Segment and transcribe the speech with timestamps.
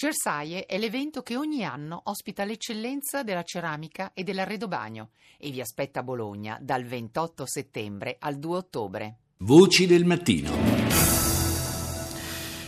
[0.00, 6.00] Cersaie è l'evento che ogni anno ospita l'eccellenza della ceramica e dell'arredobagno e vi aspetta
[6.00, 9.16] a Bologna dal 28 settembre al 2 ottobre.
[9.40, 10.52] Voci del mattino.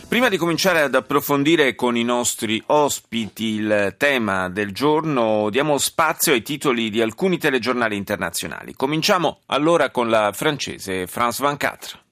[0.07, 6.33] Prima di cominciare ad approfondire con i nostri ospiti il tema del giorno, diamo spazio
[6.33, 8.75] ai titoli di alcuni telegiornali internazionali.
[8.75, 12.02] Cominciamo allora con la francese France 24.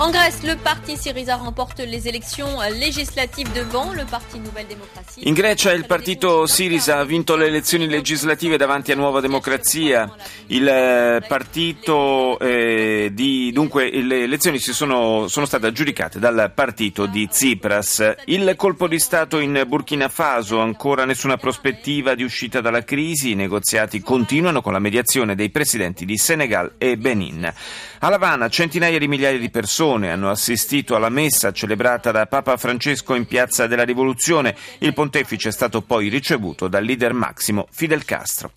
[0.00, 5.26] En Grèce, le parti Syriza remporte les élections législatives devant le parti Nouvelle Démocratie.
[5.26, 10.08] In Grecia il partito Sirisa ha vinto le elezioni legislative davanti a Nuova Democrazia.
[10.46, 17.06] Il eh, partito eh, di dunque le elezioni si sono, sono state aggiudicate dal partito
[17.06, 18.18] di Tsipras.
[18.26, 23.34] Il colpo di Stato in Burkina Faso, ancora nessuna prospettiva di uscita dalla crisi, i
[23.34, 27.52] negoziati continuano con la mediazione dei presidenti di Senegal e Benin.
[28.00, 33.16] A Lavana centinaia di migliaia di persone hanno assistito alla messa celebrata da Papa Francesco
[33.16, 34.56] in Piazza della Rivoluzione.
[34.78, 38.52] Il pontefice è stato poi ricevuto dal leader massimo Fidel Castro.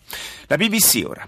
[0.46, 1.28] La BBC ora.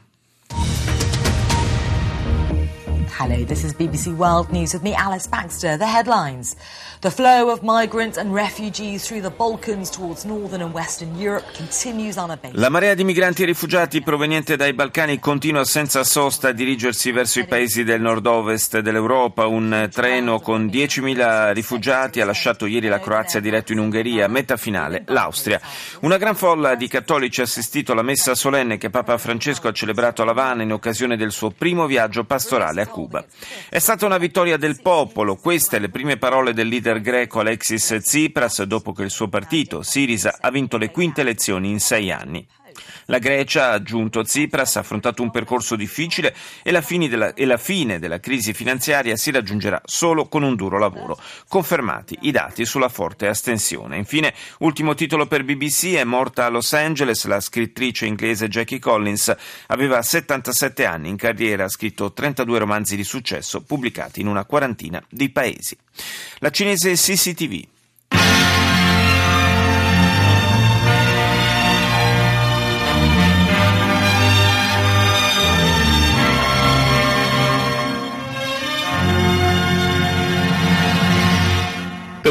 [3.15, 5.77] Hello, this is BBC World News with me, Alice Baxter.
[5.77, 6.55] The headlines.
[7.01, 12.17] The flow of migrants and refugees through the Balkans towards northern and western Europe continues
[12.17, 12.57] unabated.
[12.57, 17.39] La marea di migranti e rifugiati proveniente dai Balcani continua senza sosta a dirigersi verso
[17.39, 19.45] i paesi del nord-ovest dell'Europa.
[19.45, 25.03] Un treno con 10.000 rifugiati ha lasciato ieri la Croazia diretto in Ungheria, meta finale
[25.07, 25.61] l'Austria.
[26.01, 30.23] Una gran folla di cattolici ha assistito alla messa solenne che Papa Francesco ha celebrato
[30.23, 33.01] a Lavana in occasione del suo primo viaggio pastorale a Cuba.
[33.69, 38.63] È stata una vittoria del popolo, queste le prime parole del leader greco Alexis Tsipras
[38.63, 42.47] dopo che il suo partito, Sirisa, ha vinto le quinte elezioni in sei anni.
[43.05, 47.57] La Grecia, ha aggiunto Tsipras, ha affrontato un percorso difficile e la, della, e la,
[47.57, 51.19] fine della crisi finanziaria si raggiungerà solo con un duro lavoro.
[51.47, 53.97] Confermati i dati sulla forte astensione.
[53.97, 59.35] Infine, ultimo titolo per BBC, è morta a Los Angeles la scrittrice inglese Jackie Collins.
[59.67, 65.03] Aveva 77 anni, in carriera ha scritto 32 romanzi di successo pubblicati in una quarantina
[65.09, 65.77] di paesi.
[66.39, 67.72] La cinese CCTV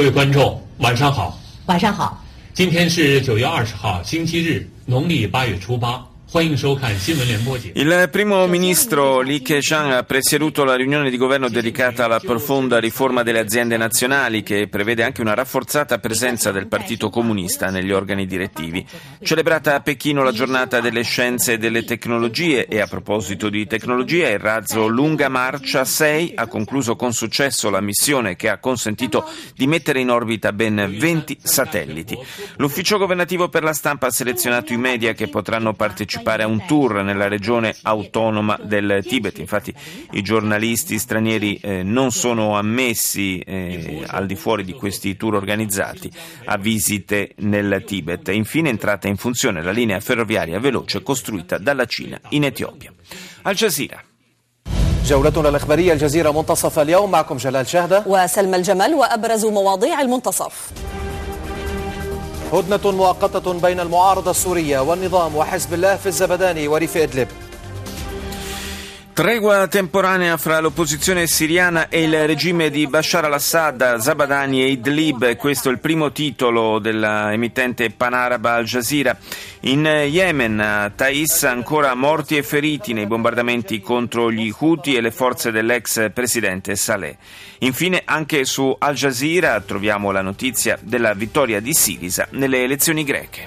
[0.02, 1.38] 位观众，晚上好。
[1.66, 2.20] 晚上好。
[2.52, 6.04] 今天是九月二十号，星期日，农历八月初八。
[7.74, 13.38] Il primo ministro Li Keqiang ha presieduto la riunione di governo dedicata alla profonda riforma delle
[13.38, 18.82] aziende nazionali che prevede anche una rafforzata presenza del Partito Comunista negli organi direttivi.
[19.22, 24.30] Celebrata a Pechino la giornata delle scienze e delle tecnologie e a proposito di tecnologia
[24.30, 29.66] il razzo Lunga Marcia 6 ha concluso con successo la missione che ha consentito di
[29.66, 32.16] mettere in orbita ben 20 satelliti.
[32.56, 36.63] L'ufficio governativo per la stampa ha selezionato i media che potranno partecipare partecipare a un
[36.67, 39.39] tour nella regione autonoma del Tibet.
[39.39, 39.73] Infatti
[40.11, 46.11] i giornalisti stranieri eh, non sono ammessi eh, al di fuori di questi tour organizzati
[46.45, 48.29] a visite nel Tibet.
[48.29, 52.93] E infine è entrata in funzione la linea ferroviaria veloce costruita dalla Cina in Etiopia.
[53.43, 54.03] Al Jazeera.
[55.07, 60.71] جولتنا الإخبارية الجزيرة منتصف اليوم معكم جلال شهدة وسلمى الجمل وأبرز مواضيع المنتصف
[62.52, 67.28] هدنة مؤقتة بين المعارضة السورية والنظام وحزب الله في الزبداني وريف إدلب.
[69.14, 75.68] Tregua temporanea fra l'opposizione siriana e il regime di Bashar al-Assad, Zabadani e Idlib, questo
[75.68, 79.14] è il primo titolo dell'emittente panaraba Al Jazeera.
[79.60, 85.50] In Yemen, Thais ancora morti e feriti nei bombardamenti contro gli Houthi e le forze
[85.50, 87.18] dell'ex presidente Saleh.
[87.58, 93.46] Infine anche su Al Jazeera troviamo la notizia della vittoria di Sirisa nelle elezioni greche.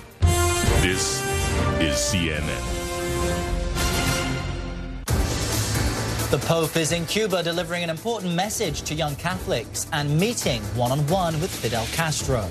[6.31, 11.39] The Pope is in Cuba delivering an important message to young Catholics and meeting one-on-one
[11.39, 12.49] with Fidel Castro.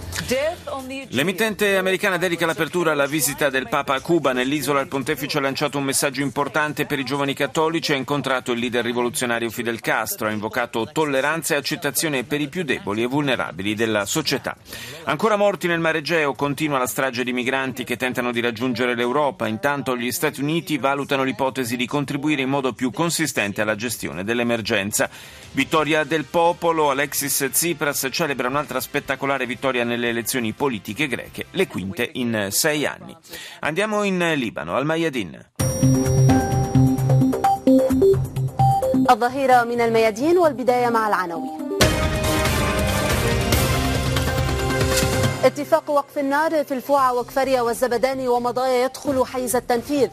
[1.09, 4.33] L'emittente americana dedica l'apertura alla visita del Papa a Cuba.
[4.33, 8.53] Nell'isola il pontefice ha lanciato un messaggio importante per i giovani cattolici e ha incontrato
[8.53, 10.29] il leader rivoluzionario Fidel Castro.
[10.29, 14.57] Ha invocato tolleranza e accettazione per i più deboli e vulnerabili della società.
[15.05, 19.49] Ancora morti nel Mar Egeo, continua la strage di migranti che tentano di raggiungere l'Europa.
[19.49, 25.10] Intanto gli Stati Uniti valutano l'ipotesi di contribuire in modo più consistente alla gestione dell'emergenza.
[25.52, 32.10] Vittoria del popolo, Alexis Tsipras celebra un'altra spettacolare vittoria nelle elezioni politiche greche, le quinte
[32.14, 33.16] in sei anni.
[33.62, 35.46] Andiamo in Libano, al Mayadin.
[39.10, 41.70] الظهيرة من الميادين والبداية مع العناوين
[45.44, 50.10] اتفاق وقف النار في الفوعة وكفرية والزبداني ومضايا يدخل حيز التنفيذ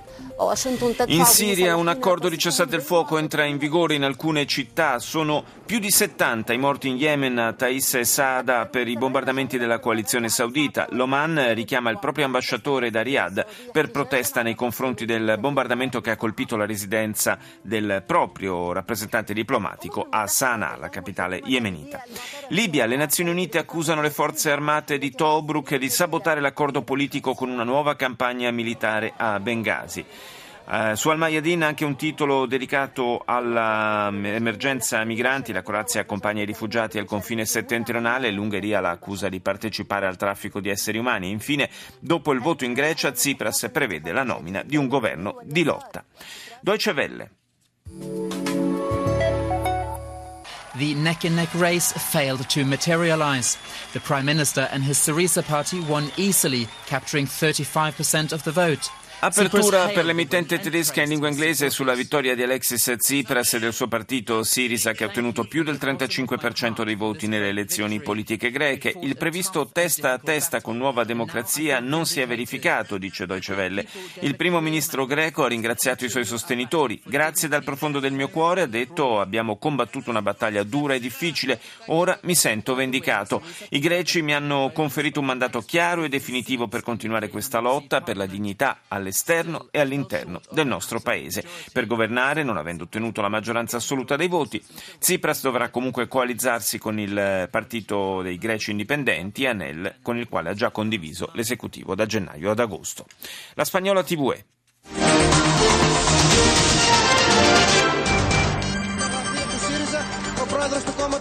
[1.06, 4.98] in Siria un accordo di cessate il fuoco entra in vigore in alcune città.
[4.98, 9.60] Sono più di 70 i morti in Yemen, a Thais e Saada per i bombardamenti
[9.60, 10.88] della coalizione saudita.
[10.92, 16.18] L'Oman richiama il proprio ambasciatore da Riyadh per protesta nei confronti del bombardamento che ha
[16.18, 22.04] colpito la residenza del proprio rappresentante diplomatico a Sana'a, la capitale yemenita.
[22.50, 27.52] Libia, le Nazioni Unite accusano le forze armate di Tobruk di sabotare l'accordo politico con
[27.52, 30.06] una nuova campagna militare a Benghazi.
[30.72, 37.04] Uh, su Al-Mayadin anche un titolo dedicato all'emergenza migranti, la Croazia accompagna i rifugiati al
[37.04, 41.30] confine settentrionale, l'Ungheria la accusa di partecipare al traffico di esseri umani.
[41.30, 41.70] Infine,
[42.00, 46.06] dopo il voto in Grecia, Tsipras prevede la nomina di un governo di lotta.
[46.62, 47.30] Deutsche Welle.
[50.78, 53.58] The neck and neck race failed to materialize.
[53.92, 58.90] The Prime Minister and his Syriza party won easily, capturing 35% of the vote.
[59.24, 63.88] Apertura per l'emittente tedesca in lingua inglese sulla vittoria di Alexis Tsipras e del suo
[63.88, 68.96] partito Syriza che ha ottenuto più del 35% dei voti nelle elezioni politiche greche.
[69.00, 73.86] Il previsto testa a testa con nuova democrazia non si è verificato, dice Deutsche Welle.
[74.22, 77.00] Il primo ministro greco ha ringraziato i suoi sostenitori.
[77.06, 81.62] Grazie dal profondo del mio cuore, ha detto, abbiamo combattuto una battaglia dura e difficile.
[81.88, 83.44] Ora mi sento vendicato.
[83.70, 88.18] I greci mi hanno conferito un mandato chiaro e definitivo per continuare questa lotta per
[88.18, 91.44] la dignità alle all'esterno e all'interno del nostro paese.
[91.72, 94.64] Per governare, non avendo ottenuto la maggioranza assoluta dei voti,
[95.00, 100.54] Tsipras dovrà comunque coalizzarsi con il partito dei greci indipendenti, Anel, con il quale ha
[100.54, 103.06] già condiviso l'esecutivo da gennaio ad agosto.
[103.56, 104.46] La spagnola TVE.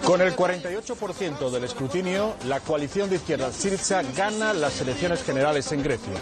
[0.04, 5.82] Con el 48% del escrutinio, la coalición de izquierda Syriza gana las elecciones generales en
[5.82, 6.12] Grecia.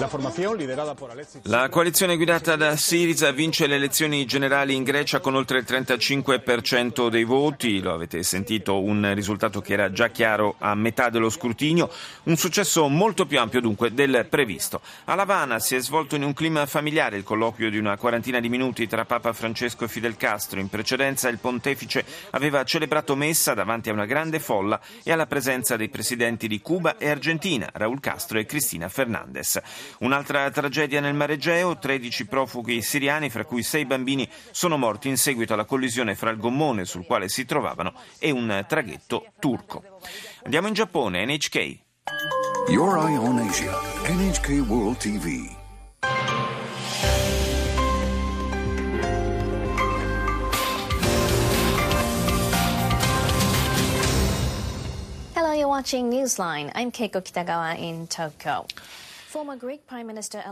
[0.00, 4.82] La formación liderada por Alexis La coalizione guidata da Syriza vince le elezioni generali in
[4.82, 10.08] Grecia con oltre il 35% dei voti, lo avete sentito, un risultato che era già
[10.08, 11.90] chiaro a metà dello scrutinio,
[12.24, 14.80] un successo molto più ampio dunque del previsto.
[15.04, 18.48] A Lavana si è svolto in un clima familiare il colloquio di una quarantina di
[18.48, 20.58] minuti tra Papa Francesco e Fidel Castro.
[20.58, 25.76] In precedenza il pontefice aveva celebrato messa davanti a una grande folla e alla presenza
[25.76, 29.60] dei presidenti di Cuba e Argentina, Raúl Castro e Cristina Fernandez.
[29.98, 35.18] Un'altra tragedia nel Mar Egeo, 13 profughi siriani, fra cui 6 bambini, sono morti in
[35.18, 40.00] seguito alla collisione fra il gommone sul quale si trovavano e un traghetto turco.
[40.44, 41.56] Andiamo in Giappone, NHK.
[42.68, 43.78] Your Eye on Asia,
[44.08, 45.61] NHK World TV.
[55.82, 56.70] Watching Newsline.
[56.76, 58.66] I'm Keiko Kitagawa in Tokyo.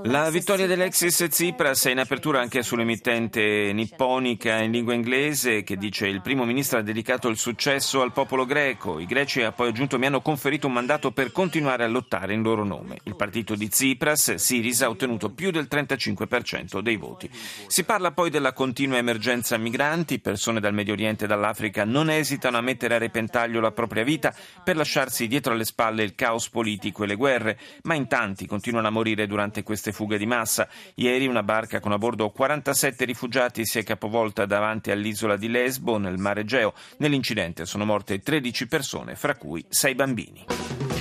[0.05, 6.07] La vittoria dell'Exis Tsipras è in apertura anche sull'emittente nipponica in lingua inglese che dice
[6.07, 8.99] il primo ministro ha dedicato il successo al popolo greco.
[8.99, 12.41] I greci ha poi aggiunto mi hanno conferito un mandato per continuare a lottare in
[12.41, 13.01] loro nome.
[13.03, 17.29] Il partito di Tsipras, Sirisa, ha ottenuto più del 35% dei voti.
[17.67, 20.21] Si parla poi della continua emergenza migranti.
[20.21, 24.35] Persone dal Medio Oriente e dall'Africa non esitano a mettere a repentaglio la propria vita
[24.65, 28.69] per lasciarsi dietro alle spalle il caos politico e le guerre, ma in tanti continuano
[28.71, 30.69] continuano a morire durante queste fughe di massa.
[30.95, 35.99] Ieri una barca con a bordo 47 rifugiati si è capovolta davanti all'isola di Lesbo,
[35.99, 36.73] nel mare Egeo.
[36.99, 41.00] Nell'incidente sono morte 13 persone, fra cui 6 bambini.